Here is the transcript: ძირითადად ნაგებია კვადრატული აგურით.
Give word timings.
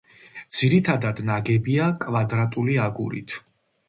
ძირითადად 0.59 1.19
ნაგებია 1.27 1.89
კვადრატული 2.05 2.79
აგურით. 2.87 3.37